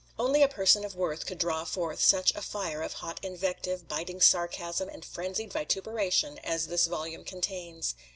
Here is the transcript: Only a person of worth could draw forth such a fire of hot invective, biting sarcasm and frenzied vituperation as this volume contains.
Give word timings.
Only 0.17 0.41
a 0.41 0.47
person 0.47 0.83
of 0.83 0.95
worth 0.95 1.27
could 1.27 1.37
draw 1.37 1.63
forth 1.63 2.01
such 2.01 2.33
a 2.33 2.41
fire 2.41 2.81
of 2.81 2.93
hot 3.05 3.19
invective, 3.23 3.87
biting 3.87 4.19
sarcasm 4.19 4.89
and 4.89 5.05
frenzied 5.05 5.53
vituperation 5.53 6.39
as 6.39 6.65
this 6.65 6.87
volume 6.87 7.23
contains. 7.23 7.93